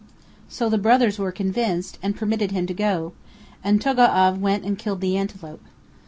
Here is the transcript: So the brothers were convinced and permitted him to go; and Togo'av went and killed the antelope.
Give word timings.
So 0.49 0.67
the 0.67 0.79
brothers 0.79 1.19
were 1.19 1.31
convinced 1.31 1.99
and 2.01 2.15
permitted 2.15 2.49
him 2.49 2.65
to 2.65 2.73
go; 2.73 3.13
and 3.63 3.79
Togo'av 3.79 4.39
went 4.39 4.65
and 4.65 4.75
killed 4.75 4.99
the 4.99 5.15
antelope. 5.15 5.61